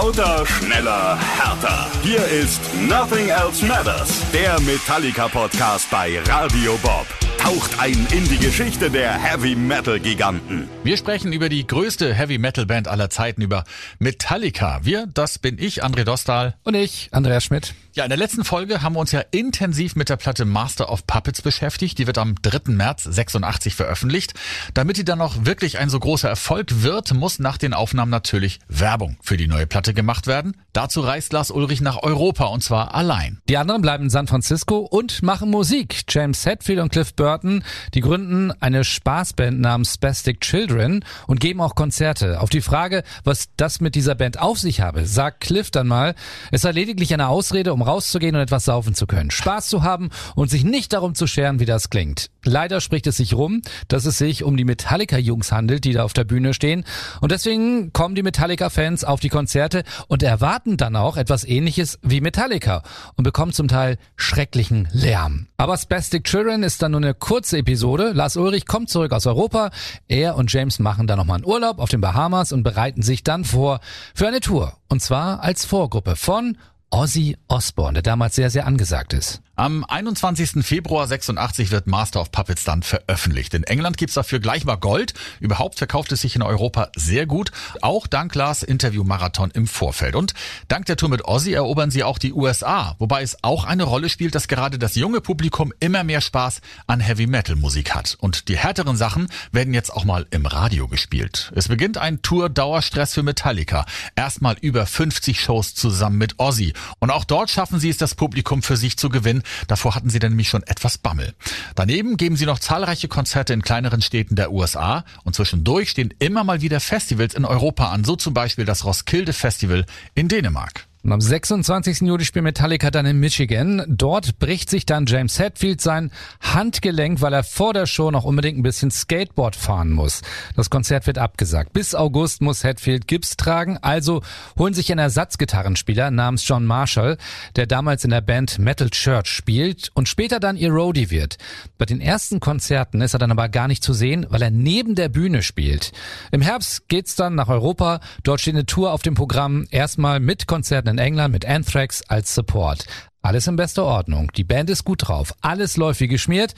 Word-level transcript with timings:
Lauter, 0.00 0.46
schneller, 0.46 1.18
härter. 1.18 1.90
Hier 2.04 2.24
ist 2.24 2.60
Nothing 2.88 3.30
Else 3.30 3.66
Matters, 3.66 4.22
der 4.32 4.60
Metallica-Podcast 4.60 5.90
bei 5.90 6.20
Radio 6.20 6.78
Bob. 6.84 7.04
Taucht 7.36 7.80
ein 7.80 8.06
in 8.12 8.22
die 8.28 8.38
Geschichte 8.38 8.92
der 8.92 9.12
Heavy 9.20 9.56
Metal 9.56 9.98
Giganten. 9.98 10.68
Wir 10.84 10.96
sprechen 10.96 11.32
über 11.32 11.48
die 11.48 11.66
größte 11.66 12.14
Heavy 12.14 12.38
Metal 12.38 12.64
Band 12.64 12.86
aller 12.86 13.10
Zeiten, 13.10 13.42
über 13.42 13.64
Metallica. 13.98 14.78
Wir, 14.84 15.08
das 15.12 15.40
bin 15.40 15.58
ich, 15.58 15.82
André 15.82 16.04
Dostal. 16.04 16.54
Und 16.62 16.74
ich, 16.74 17.08
Andreas 17.10 17.42
Schmidt. 17.42 17.74
Ja, 17.98 18.04
in 18.04 18.10
der 18.10 18.16
letzten 18.16 18.44
Folge 18.44 18.80
haben 18.82 18.94
wir 18.94 19.00
uns 19.00 19.10
ja 19.10 19.24
intensiv 19.32 19.96
mit 19.96 20.08
der 20.08 20.14
Platte 20.14 20.44
Master 20.44 20.88
of 20.88 21.04
Puppets 21.08 21.42
beschäftigt. 21.42 21.98
Die 21.98 22.06
wird 22.06 22.16
am 22.16 22.36
3. 22.40 22.70
März 22.70 23.02
86 23.02 23.74
veröffentlicht. 23.74 24.34
Damit 24.72 24.98
die 24.98 25.04
dann 25.04 25.20
auch 25.20 25.34
wirklich 25.40 25.78
ein 25.80 25.88
so 25.88 25.98
großer 25.98 26.28
Erfolg 26.28 26.84
wird, 26.84 27.12
muss 27.12 27.40
nach 27.40 27.58
den 27.58 27.74
Aufnahmen 27.74 28.12
natürlich 28.12 28.60
Werbung 28.68 29.16
für 29.20 29.36
die 29.36 29.48
neue 29.48 29.66
Platte 29.66 29.94
gemacht 29.94 30.28
werden. 30.28 30.56
Dazu 30.72 31.00
reist 31.00 31.32
Lars 31.32 31.50
Ulrich 31.50 31.80
nach 31.80 32.00
Europa 32.00 32.44
und 32.44 32.62
zwar 32.62 32.94
allein. 32.94 33.40
Die 33.48 33.56
anderen 33.56 33.82
bleiben 33.82 34.04
in 34.04 34.10
San 34.10 34.28
Francisco 34.28 34.78
und 34.78 35.24
machen 35.24 35.50
Musik. 35.50 36.02
James 36.08 36.46
Hetfield 36.46 36.78
und 36.78 36.92
Cliff 36.92 37.14
Burton, 37.14 37.64
die 37.94 38.00
gründen 38.00 38.52
eine 38.60 38.84
Spaßband 38.84 39.58
namens 39.58 39.94
Spastic 39.94 40.40
Children 40.40 41.04
und 41.26 41.40
geben 41.40 41.60
auch 41.60 41.74
Konzerte. 41.74 42.40
Auf 42.40 42.48
die 42.48 42.60
Frage, 42.60 43.02
was 43.24 43.48
das 43.56 43.80
mit 43.80 43.96
dieser 43.96 44.14
Band 44.14 44.38
auf 44.38 44.60
sich 44.60 44.82
habe, 44.82 45.04
sagt 45.04 45.40
Cliff 45.40 45.72
dann 45.72 45.88
mal, 45.88 46.14
es 46.52 46.60
sei 46.60 46.70
lediglich 46.70 47.12
eine 47.12 47.26
Ausrede, 47.26 47.72
um 47.72 47.87
rauszugehen 47.88 48.36
und 48.36 48.42
etwas 48.42 48.66
saufen 48.66 48.94
zu 48.94 49.06
können, 49.06 49.30
Spaß 49.30 49.68
zu 49.68 49.82
haben 49.82 50.10
und 50.36 50.50
sich 50.50 50.62
nicht 50.62 50.92
darum 50.92 51.14
zu 51.14 51.26
scheren, 51.26 51.58
wie 51.58 51.64
das 51.64 51.90
klingt. 51.90 52.30
Leider 52.44 52.80
spricht 52.80 53.06
es 53.06 53.16
sich 53.16 53.34
rum, 53.34 53.62
dass 53.88 54.04
es 54.04 54.18
sich 54.18 54.44
um 54.44 54.56
die 54.56 54.64
Metallica-Jungs 54.64 55.50
handelt, 55.50 55.84
die 55.84 55.92
da 55.92 56.04
auf 56.04 56.12
der 56.12 56.24
Bühne 56.24 56.54
stehen. 56.54 56.84
Und 57.20 57.32
deswegen 57.32 57.92
kommen 57.92 58.14
die 58.14 58.22
Metallica-Fans 58.22 59.04
auf 59.04 59.20
die 59.20 59.28
Konzerte 59.28 59.82
und 60.06 60.22
erwarten 60.22 60.76
dann 60.76 60.96
auch 60.96 61.16
etwas 61.16 61.44
ähnliches 61.44 61.98
wie 62.02 62.20
Metallica 62.20 62.82
und 63.16 63.24
bekommen 63.24 63.52
zum 63.52 63.68
Teil 63.68 63.98
schrecklichen 64.16 64.88
Lärm. 64.92 65.48
Aber 65.56 65.76
Spastic 65.76 66.24
Children 66.24 66.62
ist 66.62 66.82
dann 66.82 66.92
nur 66.92 67.00
eine 67.00 67.14
kurze 67.14 67.58
Episode. 67.58 68.12
Lars 68.12 68.36
Ulrich 68.36 68.66
kommt 68.66 68.90
zurück 68.90 69.12
aus 69.12 69.26
Europa. 69.26 69.70
Er 70.06 70.36
und 70.36 70.52
James 70.52 70.78
machen 70.78 71.06
dann 71.06 71.18
nochmal 71.18 71.36
einen 71.36 71.46
Urlaub 71.46 71.78
auf 71.78 71.88
den 71.88 72.00
Bahamas 72.00 72.52
und 72.52 72.62
bereiten 72.62 73.02
sich 73.02 73.24
dann 73.24 73.44
vor 73.44 73.80
für 74.14 74.28
eine 74.28 74.40
Tour. 74.40 74.74
Und 74.88 75.02
zwar 75.02 75.42
als 75.42 75.64
Vorgruppe 75.64 76.16
von 76.16 76.56
Ozzy 76.90 77.36
Osbourne, 77.48 77.94
der 77.94 78.02
damals 78.02 78.34
sehr, 78.36 78.50
sehr 78.50 78.66
angesagt 78.66 79.12
ist. 79.12 79.42
Am 79.58 79.84
21. 79.84 80.64
Februar 80.64 81.08
86 81.08 81.72
wird 81.72 81.88
Master 81.88 82.20
of 82.20 82.30
Puppets 82.30 82.62
dann 82.62 82.84
veröffentlicht. 82.84 83.54
In 83.54 83.64
England 83.64 83.96
gibt's 83.96 84.14
dafür 84.14 84.38
gleich 84.38 84.64
mal 84.64 84.76
Gold. 84.76 85.14
Überhaupt 85.40 85.78
verkauft 85.78 86.12
es 86.12 86.20
sich 86.20 86.36
in 86.36 86.42
Europa 86.42 86.92
sehr 86.94 87.26
gut. 87.26 87.50
Auch 87.82 88.06
dank 88.06 88.36
Lars 88.36 88.62
Interview-Marathon 88.62 89.50
im 89.50 89.66
Vorfeld. 89.66 90.14
Und 90.14 90.34
dank 90.68 90.86
der 90.86 90.96
Tour 90.96 91.08
mit 91.08 91.24
Ozzy 91.24 91.54
erobern 91.54 91.90
sie 91.90 92.04
auch 92.04 92.18
die 92.18 92.32
USA. 92.32 92.94
Wobei 93.00 93.22
es 93.22 93.42
auch 93.42 93.64
eine 93.64 93.82
Rolle 93.82 94.08
spielt, 94.08 94.36
dass 94.36 94.46
gerade 94.46 94.78
das 94.78 94.94
junge 94.94 95.20
Publikum 95.20 95.72
immer 95.80 96.04
mehr 96.04 96.20
Spaß 96.20 96.60
an 96.86 97.00
Heavy-Metal-Musik 97.00 97.96
hat. 97.96 98.16
Und 98.20 98.46
die 98.46 98.56
härteren 98.56 98.96
Sachen 98.96 99.26
werden 99.50 99.74
jetzt 99.74 99.92
auch 99.92 100.04
mal 100.04 100.24
im 100.30 100.46
Radio 100.46 100.86
gespielt. 100.86 101.50
Es 101.56 101.66
beginnt 101.66 101.98
ein 101.98 102.22
Tour-Dauerstress 102.22 103.14
für 103.14 103.24
Metallica. 103.24 103.86
Erstmal 104.14 104.56
über 104.60 104.86
50 104.86 105.40
Shows 105.40 105.74
zusammen 105.74 106.18
mit 106.18 106.38
Ozzy. 106.38 106.74
Und 107.00 107.10
auch 107.10 107.24
dort 107.24 107.50
schaffen 107.50 107.80
sie 107.80 107.88
es, 107.88 107.96
das 107.96 108.14
Publikum 108.14 108.62
für 108.62 108.76
sich 108.76 108.96
zu 108.96 109.08
gewinnen. 109.08 109.42
Davor 109.66 109.94
hatten 109.94 110.10
sie 110.10 110.18
dann 110.18 110.32
nämlich 110.32 110.48
schon 110.48 110.62
etwas 110.64 110.98
Bammel. 110.98 111.34
Daneben 111.74 112.16
geben 112.16 112.36
sie 112.36 112.46
noch 112.46 112.58
zahlreiche 112.58 113.08
Konzerte 113.08 113.52
in 113.52 113.62
kleineren 113.62 114.02
Städten 114.02 114.36
der 114.36 114.52
USA 114.52 115.04
und 115.24 115.36
zwischendurch 115.36 115.90
stehen 115.90 116.14
immer 116.18 116.44
mal 116.44 116.60
wieder 116.60 116.80
Festivals 116.80 117.34
in 117.34 117.44
Europa 117.44 117.90
an, 117.90 118.04
so 118.04 118.16
zum 118.16 118.34
Beispiel 118.34 118.64
das 118.64 118.84
Roskilde 118.84 119.32
Festival 119.32 119.86
in 120.14 120.28
Dänemark. 120.28 120.87
Und 121.04 121.12
am 121.12 121.20
26. 121.20 122.00
Juli 122.00 122.24
spielt 122.24 122.42
Metallica 122.42 122.90
dann 122.90 123.06
in 123.06 123.20
Michigan. 123.20 123.84
Dort 123.86 124.38
bricht 124.40 124.68
sich 124.68 124.84
dann 124.84 125.06
James 125.06 125.38
Hetfield 125.38 125.80
sein 125.80 126.10
Handgelenk, 126.40 127.20
weil 127.20 127.32
er 127.32 127.44
vor 127.44 127.72
der 127.72 127.86
Show 127.86 128.10
noch 128.10 128.24
unbedingt 128.24 128.58
ein 128.58 128.64
bisschen 128.64 128.90
Skateboard 128.90 129.54
fahren 129.54 129.90
muss. 129.90 130.22
Das 130.56 130.70
Konzert 130.70 131.06
wird 131.06 131.18
abgesagt. 131.18 131.72
Bis 131.72 131.94
August 131.94 132.42
muss 132.42 132.64
Hetfield 132.64 133.06
Gips 133.06 133.36
tragen, 133.36 133.78
also 133.80 134.22
holen 134.58 134.74
sich 134.74 134.90
einen 134.90 134.98
Ersatzgitarrenspieler 134.98 136.10
namens 136.10 136.46
John 136.48 136.66
Marshall, 136.66 137.16
der 137.54 137.66
damals 137.66 138.04
in 138.04 138.10
der 138.10 138.20
Band 138.20 138.58
Metal 138.58 138.90
Church 138.90 139.28
spielt 139.28 139.92
und 139.94 140.08
später 140.08 140.40
dann 140.40 140.56
ihr 140.56 140.70
Roadie 140.70 141.10
wird. 141.10 141.38
Bei 141.78 141.84
den 141.84 142.00
ersten 142.00 142.40
Konzerten 142.40 143.02
ist 143.02 143.14
er 143.14 143.20
dann 143.20 143.30
aber 143.30 143.48
gar 143.48 143.68
nicht 143.68 143.84
zu 143.84 143.92
sehen, 143.92 144.26
weil 144.30 144.42
er 144.42 144.50
neben 144.50 144.96
der 144.96 145.08
Bühne 145.08 145.44
spielt. 145.44 145.92
Im 146.32 146.40
Herbst 146.40 146.88
geht's 146.88 147.14
dann 147.14 147.36
nach 147.36 147.48
Europa. 147.48 148.00
Dort 148.24 148.40
steht 148.40 148.54
eine 148.54 148.66
Tour 148.66 148.92
auf 148.92 149.02
dem 149.02 149.14
Programm. 149.14 149.66
Erstmal 149.70 150.18
mit 150.18 150.48
Konzerten 150.48 150.87
in 150.88 150.98
England 150.98 151.32
mit 151.32 151.46
Anthrax 151.46 152.02
als 152.08 152.34
Support. 152.34 152.86
Alles 153.22 153.46
in 153.46 153.56
bester 153.56 153.84
Ordnung. 153.84 154.30
Die 154.36 154.44
Band 154.44 154.70
ist 154.70 154.84
gut 154.84 155.08
drauf. 155.08 155.34
Alles 155.40 155.76
läuft 155.76 156.00
wie 156.00 156.08
geschmiert. 156.08 156.54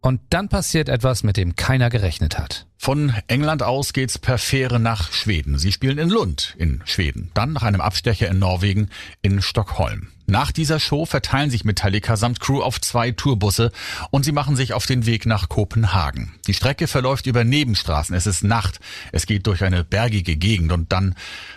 Und 0.00 0.20
dann 0.30 0.48
passiert 0.48 0.88
etwas, 0.88 1.24
mit 1.24 1.36
dem 1.36 1.56
keiner 1.56 1.90
gerechnet 1.90 2.38
hat. 2.38 2.66
Von 2.80 3.12
England 3.26 3.64
aus 3.64 3.92
geht's 3.92 4.18
per 4.18 4.38
Fähre 4.38 4.78
nach 4.78 5.12
Schweden. 5.12 5.58
Sie 5.58 5.72
spielen 5.72 5.98
in 5.98 6.08
Lund 6.08 6.54
in 6.56 6.80
Schweden, 6.84 7.32
dann 7.34 7.52
nach 7.52 7.64
einem 7.64 7.80
Abstecher 7.80 8.28
in 8.28 8.38
Norwegen 8.38 8.88
in 9.20 9.42
Stockholm. 9.42 10.08
Nach 10.30 10.52
dieser 10.52 10.78
Show 10.78 11.04
verteilen 11.06 11.50
sich 11.50 11.64
Metallica 11.64 12.16
samt 12.16 12.38
Crew 12.38 12.62
auf 12.62 12.80
zwei 12.80 13.10
Tourbusse 13.10 13.72
und 14.10 14.24
sie 14.24 14.32
machen 14.32 14.56
sich 14.56 14.74
auf 14.74 14.86
den 14.86 15.06
Weg 15.06 15.26
nach 15.26 15.48
Kopenhagen. 15.48 16.34
Die 16.46 16.54
Strecke 16.54 16.86
verläuft 16.86 17.26
über 17.26 17.44
Nebenstraßen. 17.44 18.14
Es 18.14 18.26
ist 18.26 18.44
Nacht. 18.44 18.78
Es 19.10 19.26
geht 19.26 19.46
durch 19.46 19.64
eine 19.64 19.84
bergige 19.84 20.36
Gegend 20.36 20.70
und 20.70 20.92
dann 20.92 21.14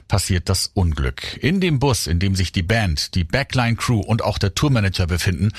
passiert 0.08 0.48
das 0.50 0.72
Unglück. 0.74 1.38
In 1.44 1.60
dem 1.60 1.80
Bus, 1.80 2.08
in 2.08 2.20
dem 2.20 2.34
sich 2.34 2.54
die 2.54 2.64
Band, 2.64 3.14
die 3.14 3.26
Backline 3.26 3.76
Crew 3.76 4.00
und 4.00 4.24
auch 4.24 4.38
der 4.38 4.56
Tourmanager 4.56 5.06
befinden, 5.06 5.52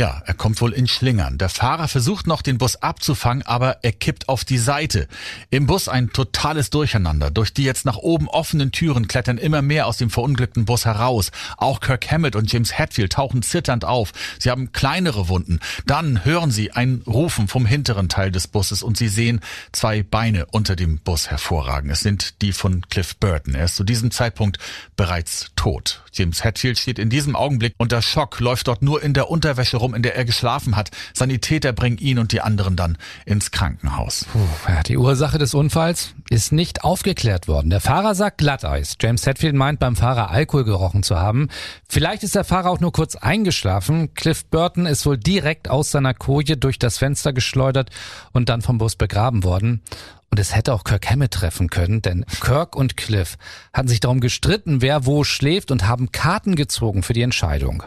ja, 0.00 0.22
er 0.24 0.32
kommt 0.32 0.62
wohl 0.62 0.72
in 0.72 0.88
Schlingern. 0.88 1.36
Der 1.36 1.50
Fahrer 1.50 1.86
versucht 1.86 2.26
noch 2.26 2.40
den 2.40 2.56
Bus 2.56 2.76
abzufangen, 2.76 3.42
aber 3.46 3.84
er 3.84 3.92
kippt 3.92 4.30
auf 4.30 4.46
die 4.46 4.56
Seite. 4.56 5.06
Im 5.50 5.66
Bus 5.66 5.88
ein 5.88 6.08
totales 6.08 6.70
Durcheinander. 6.70 7.30
Durch 7.30 7.52
die 7.52 7.64
jetzt 7.64 7.84
nach 7.84 7.98
oben 7.98 8.26
offenen 8.26 8.72
Türen 8.72 9.08
klettern 9.08 9.36
immer 9.36 9.60
mehr 9.60 9.86
aus 9.86 9.98
dem 9.98 10.08
verunglückten 10.08 10.64
Bus 10.64 10.86
heraus. 10.86 11.32
Auch 11.58 11.80
Kirk 11.80 12.10
Hammett 12.10 12.34
und 12.34 12.50
James 12.50 12.78
Hetfield 12.78 13.12
tauchen 13.12 13.42
zitternd 13.42 13.84
auf. 13.84 14.12
Sie 14.38 14.48
haben 14.48 14.72
kleinere 14.72 15.28
Wunden. 15.28 15.60
Dann 15.84 16.24
hören 16.24 16.50
sie 16.50 16.72
ein 16.72 17.02
Rufen 17.06 17.46
vom 17.46 17.66
hinteren 17.66 18.08
Teil 18.08 18.30
des 18.30 18.48
Busses 18.48 18.82
und 18.82 18.96
sie 18.96 19.08
sehen 19.08 19.40
zwei 19.70 20.02
Beine 20.02 20.46
unter 20.46 20.76
dem 20.76 20.96
Bus 21.00 21.28
hervorragen. 21.28 21.90
Es 21.90 22.00
sind 22.00 22.40
die 22.40 22.54
von 22.54 22.88
Cliff 22.88 23.16
Burton. 23.16 23.54
Er 23.54 23.66
ist 23.66 23.76
zu 23.76 23.84
diesem 23.84 24.10
Zeitpunkt 24.10 24.56
bereits 24.96 25.50
tot. 25.56 26.02
James 26.14 26.42
Hetfield 26.42 26.78
steht 26.78 26.98
in 26.98 27.10
diesem 27.10 27.36
Augenblick 27.36 27.74
unter 27.76 28.00
Schock, 28.00 28.40
läuft 28.40 28.68
dort 28.68 28.80
nur 28.80 29.02
in 29.02 29.12
der 29.12 29.30
Unterwäsche 29.30 29.76
rum, 29.76 29.89
in 29.94 30.02
der 30.02 30.16
er 30.16 30.24
geschlafen 30.24 30.76
hat. 30.76 30.90
Sanitäter 31.14 31.72
bringen 31.72 31.98
ihn 31.98 32.18
und 32.18 32.32
die 32.32 32.40
anderen 32.40 32.76
dann 32.76 32.98
ins 33.24 33.50
Krankenhaus. 33.50 34.26
Puh, 34.32 34.38
die 34.86 34.96
Ursache 34.96 35.38
des 35.38 35.54
Unfalls 35.54 36.14
ist 36.28 36.52
nicht 36.52 36.84
aufgeklärt 36.84 37.48
worden. 37.48 37.70
Der 37.70 37.80
Fahrer 37.80 38.14
sagt 38.14 38.38
Glatteis. 38.38 38.96
James 39.00 39.26
Hetfield 39.26 39.54
meint 39.54 39.80
beim 39.80 39.96
Fahrer 39.96 40.30
Alkohol 40.30 40.64
gerochen 40.64 41.02
zu 41.02 41.18
haben. 41.18 41.48
Vielleicht 41.88 42.22
ist 42.22 42.34
der 42.34 42.44
Fahrer 42.44 42.70
auch 42.70 42.80
nur 42.80 42.92
kurz 42.92 43.16
eingeschlafen. 43.16 44.14
Cliff 44.14 44.44
Burton 44.44 44.86
ist 44.86 45.06
wohl 45.06 45.18
direkt 45.18 45.68
aus 45.68 45.90
seiner 45.90 46.14
Koje 46.14 46.56
durch 46.56 46.78
das 46.78 46.98
Fenster 46.98 47.32
geschleudert 47.32 47.90
und 48.32 48.48
dann 48.48 48.62
vom 48.62 48.78
Bus 48.78 48.96
begraben 48.96 49.44
worden. 49.44 49.82
Und 50.30 50.38
es 50.38 50.54
hätte 50.54 50.72
auch 50.72 50.84
Kirk 50.84 51.10
Hammett 51.10 51.32
treffen 51.32 51.70
können, 51.70 52.02
denn 52.02 52.24
Kirk 52.40 52.76
und 52.76 52.96
Cliff 52.96 53.36
hatten 53.72 53.88
sich 53.88 53.98
darum 53.98 54.20
gestritten, 54.20 54.80
wer 54.80 55.04
wo 55.04 55.24
schläft 55.24 55.72
und 55.72 55.88
haben 55.88 56.12
Karten 56.12 56.54
gezogen 56.54 57.02
für 57.02 57.14
die 57.14 57.22
Entscheidung. 57.22 57.82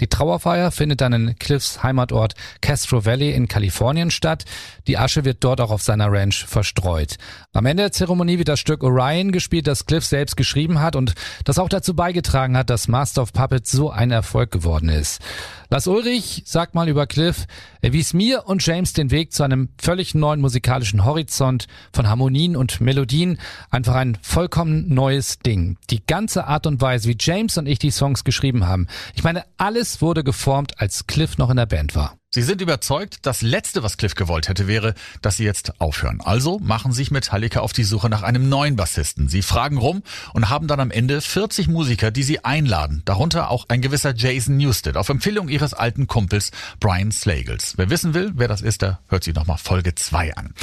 Die 0.00 0.08
Trauerfeier 0.08 0.70
findet 0.70 1.00
dann 1.00 1.12
in 1.12 1.38
Cliffs 1.38 1.82
Heimatort 1.82 2.34
Castro 2.60 3.04
Valley 3.04 3.32
in 3.32 3.48
Kalifornien 3.48 4.10
statt. 4.10 4.44
Die 4.86 4.98
Asche 4.98 5.24
wird 5.24 5.44
dort 5.44 5.60
auch 5.60 5.70
auf 5.70 5.82
seiner 5.82 6.10
Ranch 6.10 6.44
verstreut. 6.46 7.16
Am 7.52 7.66
Ende 7.66 7.84
der 7.84 7.92
Zeremonie 7.92 8.38
wird 8.38 8.48
das 8.48 8.60
Stück 8.60 8.82
Orion 8.82 9.30
gespielt, 9.30 9.66
das 9.66 9.86
Cliff 9.86 10.04
selbst 10.04 10.36
geschrieben 10.36 10.80
hat 10.80 10.96
und 10.96 11.14
das 11.44 11.58
auch 11.58 11.68
dazu 11.68 11.94
beigetragen 11.94 12.56
hat, 12.56 12.70
dass 12.70 12.88
Master 12.88 13.22
of 13.22 13.32
Puppets 13.32 13.70
so 13.70 13.90
ein 13.90 14.10
Erfolg 14.10 14.50
geworden 14.50 14.88
ist. 14.88 15.20
Lars 15.72 15.86
Ulrich 15.86 16.42
sagt 16.46 16.74
mal 16.74 16.88
über 16.88 17.06
Cliff, 17.06 17.46
er 17.80 17.92
wies 17.92 18.12
mir 18.12 18.48
und 18.48 18.66
James 18.66 18.92
den 18.92 19.12
Weg 19.12 19.32
zu 19.32 19.44
einem 19.44 19.68
völlig 19.80 20.16
neuen 20.16 20.40
musikalischen 20.40 21.04
Horizont 21.04 21.68
von 21.92 22.08
Harmonien 22.08 22.56
und 22.56 22.80
Melodien. 22.80 23.38
Einfach 23.70 23.94
ein 23.94 24.18
vollkommen 24.20 24.92
neues 24.92 25.38
Ding. 25.38 25.78
Die 25.88 26.04
ganze 26.04 26.48
Art 26.48 26.66
und 26.66 26.80
Weise, 26.80 27.08
wie 27.08 27.16
James 27.18 27.56
und 27.56 27.66
ich 27.66 27.78
die 27.78 27.92
Songs 27.92 28.24
geschrieben 28.24 28.66
haben. 28.66 28.88
Ich 29.14 29.22
meine, 29.22 29.44
alles 29.58 30.02
wurde 30.02 30.24
geformt, 30.24 30.80
als 30.80 31.06
Cliff 31.06 31.38
noch 31.38 31.50
in 31.50 31.56
der 31.56 31.66
Band 31.66 31.94
war. 31.94 32.19
Sie 32.32 32.42
sind 32.42 32.60
überzeugt, 32.60 33.18
das 33.22 33.42
Letzte, 33.42 33.82
was 33.82 33.96
Cliff 33.96 34.14
gewollt 34.14 34.48
hätte, 34.48 34.68
wäre, 34.68 34.94
dass 35.20 35.38
sie 35.38 35.42
jetzt 35.42 35.80
aufhören. 35.80 36.20
Also 36.20 36.60
machen 36.60 36.92
sich 36.92 37.10
Metallica 37.10 37.58
auf 37.58 37.72
die 37.72 37.82
Suche 37.82 38.08
nach 38.08 38.22
einem 38.22 38.48
neuen 38.48 38.76
Bassisten. 38.76 39.28
Sie 39.28 39.42
fragen 39.42 39.78
rum 39.78 40.04
und 40.32 40.48
haben 40.48 40.68
dann 40.68 40.78
am 40.78 40.92
Ende 40.92 41.20
40 41.20 41.66
Musiker, 41.66 42.12
die 42.12 42.22
sie 42.22 42.44
einladen. 42.44 43.02
Darunter 43.04 43.50
auch 43.50 43.64
ein 43.68 43.82
gewisser 43.82 44.14
Jason 44.14 44.58
Newsted 44.58 44.96
auf 44.96 45.08
Empfehlung 45.08 45.48
ihres 45.48 45.74
alten 45.74 46.06
Kumpels 46.06 46.52
Brian 46.78 47.10
Slagles. 47.10 47.74
Wer 47.78 47.90
wissen 47.90 48.14
will, 48.14 48.30
wer 48.36 48.46
das 48.46 48.62
ist, 48.62 48.82
der 48.82 49.00
hört 49.08 49.24
sich 49.24 49.34
nochmal 49.34 49.58
Folge 49.58 49.96
2 49.96 50.36
an. 50.36 50.54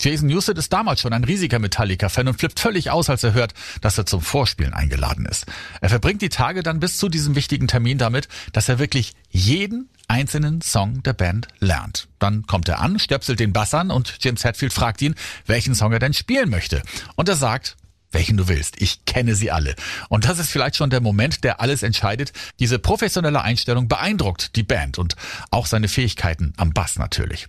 Jason 0.00 0.26
Newsted 0.26 0.58
ist 0.58 0.72
damals 0.72 1.02
schon 1.02 1.12
ein 1.12 1.22
riesiger 1.22 1.60
Metallica-Fan 1.60 2.26
und 2.26 2.40
flippt 2.40 2.58
völlig 2.58 2.90
aus, 2.90 3.08
als 3.08 3.22
er 3.22 3.32
hört, 3.32 3.54
dass 3.80 3.96
er 3.96 4.06
zum 4.06 4.22
Vorspielen 4.22 4.74
eingeladen 4.74 5.26
ist. 5.26 5.46
Er 5.80 5.88
verbringt 5.88 6.20
die 6.20 6.30
Tage 6.30 6.64
dann 6.64 6.80
bis 6.80 6.96
zu 6.96 7.08
diesem 7.08 7.36
wichtigen 7.36 7.68
Termin 7.68 7.98
damit, 7.98 8.26
dass 8.52 8.68
er 8.68 8.80
wirklich 8.80 9.12
jeden 9.32 9.88
einzelnen 10.08 10.60
Song 10.60 11.02
der 11.02 11.14
Band 11.14 11.48
lernt. 11.58 12.06
Dann 12.18 12.46
kommt 12.46 12.68
er 12.68 12.80
an, 12.80 12.98
stöpselt 12.98 13.40
den 13.40 13.52
Bass 13.52 13.74
an 13.74 13.90
und 13.90 14.18
James 14.20 14.44
Hetfield 14.44 14.72
fragt 14.72 15.00
ihn, 15.02 15.14
welchen 15.46 15.74
Song 15.74 15.92
er 15.92 15.98
denn 15.98 16.12
spielen 16.12 16.50
möchte. 16.50 16.82
Und 17.16 17.28
er 17.28 17.36
sagt, 17.36 17.76
welchen 18.12 18.36
du 18.36 18.48
willst. 18.48 18.80
Ich 18.80 19.04
kenne 19.04 19.34
sie 19.34 19.50
alle. 19.50 19.74
Und 20.08 20.26
das 20.26 20.38
ist 20.38 20.50
vielleicht 20.50 20.76
schon 20.76 20.90
der 20.90 21.00
Moment, 21.00 21.44
der 21.44 21.60
alles 21.60 21.82
entscheidet. 21.82 22.32
Diese 22.58 22.78
professionelle 22.78 23.42
Einstellung 23.42 23.88
beeindruckt 23.88 24.56
die 24.56 24.62
Band 24.62 24.98
und 24.98 25.16
auch 25.50 25.66
seine 25.66 25.88
Fähigkeiten 25.88 26.52
am 26.56 26.72
Bass 26.72 26.98
natürlich. 26.98 27.46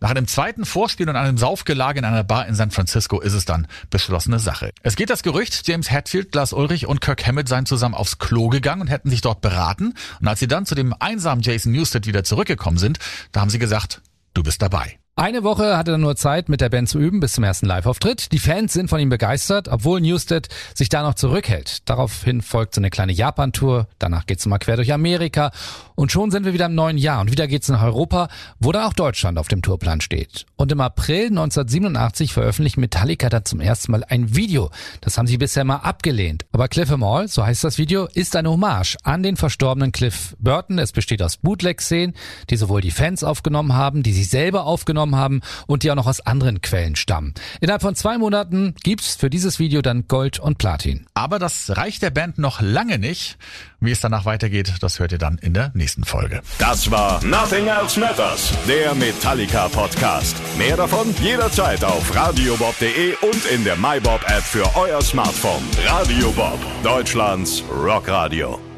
Nach 0.00 0.10
einem 0.10 0.26
zweiten 0.26 0.64
Vorspiel 0.64 1.08
und 1.08 1.16
einem 1.16 1.38
Saufgelage 1.38 1.98
in 1.98 2.04
einer 2.04 2.24
Bar 2.24 2.46
in 2.46 2.54
San 2.54 2.70
Francisco 2.70 3.20
ist 3.20 3.34
es 3.34 3.44
dann 3.44 3.66
beschlossene 3.90 4.38
Sache. 4.38 4.70
Es 4.82 4.96
geht 4.96 5.10
das 5.10 5.22
Gerücht, 5.22 5.66
James 5.66 5.90
Hetfield, 5.90 6.34
Lars 6.34 6.52
Ulrich 6.52 6.86
und 6.86 7.00
Kirk 7.00 7.26
Hammett 7.26 7.48
seien 7.48 7.66
zusammen 7.66 7.94
aufs 7.94 8.18
Klo 8.18 8.48
gegangen 8.48 8.82
und 8.82 8.88
hätten 8.88 9.10
sich 9.10 9.20
dort 9.20 9.40
beraten. 9.40 9.94
Und 10.20 10.28
als 10.28 10.40
sie 10.40 10.48
dann 10.48 10.66
zu 10.66 10.74
dem 10.74 10.94
einsamen 10.98 11.42
Jason 11.42 11.72
Newsted 11.72 12.06
wieder 12.06 12.24
zurückgekommen 12.24 12.78
sind, 12.78 12.98
da 13.32 13.40
haben 13.40 13.50
sie 13.50 13.58
gesagt, 13.58 14.00
du 14.34 14.42
bist 14.42 14.62
dabei. 14.62 14.98
Eine 15.16 15.44
Woche 15.44 15.76
hatte 15.76 15.92
er 15.92 15.98
nur 15.98 16.16
Zeit, 16.16 16.48
mit 16.48 16.60
der 16.60 16.70
Band 16.70 16.88
zu 16.88 16.98
üben 16.98 17.20
bis 17.20 17.34
zum 17.34 17.44
ersten 17.44 17.66
Live-Auftritt. 17.66 18.32
Die 18.32 18.40
Fans 18.40 18.72
sind 18.72 18.90
von 18.90 18.98
ihm 18.98 19.10
begeistert, 19.10 19.68
obwohl 19.68 20.00
Newsted 20.00 20.48
sich 20.74 20.88
da 20.88 21.04
noch 21.04 21.14
zurückhält. 21.14 21.88
Daraufhin 21.88 22.42
folgt 22.42 22.74
so 22.74 22.80
eine 22.80 22.90
kleine 22.90 23.12
Japan-Tour, 23.12 23.86
danach 24.00 24.26
geht's 24.26 24.44
mal 24.46 24.58
quer 24.58 24.74
durch 24.74 24.92
Amerika 24.92 25.52
und 25.94 26.10
schon 26.10 26.32
sind 26.32 26.44
wir 26.44 26.52
wieder 26.52 26.66
im 26.66 26.74
neuen 26.74 26.98
Jahr 26.98 27.20
und 27.20 27.30
wieder 27.30 27.46
geht's 27.46 27.68
nach 27.68 27.84
Europa, 27.84 28.26
wo 28.58 28.72
dann 28.72 28.86
auch 28.86 28.92
Deutschland 28.92 29.38
auf 29.38 29.46
dem 29.46 29.62
Tourplan 29.62 30.00
steht. 30.00 30.46
Und 30.56 30.72
im 30.72 30.80
April 30.80 31.26
1987 31.26 32.32
veröffentlicht 32.32 32.76
Metallica 32.76 33.28
dann 33.28 33.44
zum 33.44 33.60
ersten 33.60 33.92
Mal 33.92 34.02
ein 34.02 34.34
Video. 34.34 34.70
Das 35.00 35.16
haben 35.16 35.28
sie 35.28 35.38
bisher 35.38 35.62
mal 35.62 35.76
abgelehnt. 35.76 36.44
Aber 36.50 36.66
Cliff 36.66 36.90
Em 36.90 37.04
All, 37.04 37.28
so 37.28 37.46
heißt 37.46 37.62
das 37.62 37.78
Video, 37.78 38.08
ist 38.14 38.34
eine 38.34 38.50
Hommage 38.50 38.96
an 39.04 39.22
den 39.22 39.36
verstorbenen 39.36 39.92
Cliff 39.92 40.34
Burton. 40.40 40.80
Es 40.80 40.90
besteht 40.90 41.22
aus 41.22 41.36
Bootleg-Szenen, 41.36 42.16
die 42.50 42.56
sowohl 42.56 42.80
die 42.80 42.90
Fans 42.90 43.22
aufgenommen 43.22 43.74
haben, 43.74 44.02
die 44.02 44.12
sie 44.12 44.24
selber 44.24 44.64
aufgenommen 44.64 45.03
aufgenommen 45.04 45.16
haben 45.16 45.40
und 45.66 45.82
die 45.82 45.90
auch 45.90 45.94
noch 45.94 46.06
aus 46.06 46.20
anderen 46.20 46.60
Quellen 46.60 46.96
stammen. 46.96 47.34
Innerhalb 47.60 47.82
von 47.82 47.94
zwei 47.94 48.18
Monaten 48.18 48.74
gibt's 48.82 49.16
für 49.16 49.30
dieses 49.30 49.58
Video 49.58 49.82
dann 49.82 50.08
Gold 50.08 50.38
und 50.38 50.58
Platin. 50.58 51.06
Aber 51.14 51.38
das 51.38 51.76
reicht 51.76 52.02
der 52.02 52.10
Band 52.10 52.38
noch 52.38 52.60
lange 52.60 52.98
nicht. 52.98 53.36
Wie 53.80 53.90
es 53.90 54.00
danach 54.00 54.24
weitergeht, 54.24 54.74
das 54.80 54.98
hört 54.98 55.12
ihr 55.12 55.18
dann 55.18 55.38
in 55.38 55.52
der 55.52 55.70
nächsten 55.74 56.04
Folge. 56.04 56.40
Das 56.58 56.90
war 56.90 57.22
Nothing 57.24 57.66
Else 57.66 58.00
Matters, 58.00 58.52
der 58.66 58.94
Metallica 58.94 59.68
Podcast. 59.68 60.36
Mehr 60.56 60.76
davon 60.76 61.14
jederzeit 61.22 61.84
auf 61.84 62.14
radiobob.de 62.14 63.14
und 63.20 63.44
in 63.46 63.64
der 63.64 63.76
MyBob 63.76 64.22
App 64.28 64.42
für 64.42 64.64
euer 64.76 65.02
Smartphone. 65.02 65.62
Radio 65.86 66.30
Bob, 66.32 66.58
Deutschlands 66.82 67.62
Rockradio. 67.70 68.73